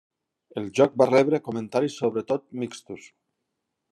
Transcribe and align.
El 0.61 0.69
joc 0.77 0.95
va 1.01 1.07
rebre 1.09 1.41
comentaris 1.49 1.97
sobretot 2.01 2.47
mixtos. 2.63 3.07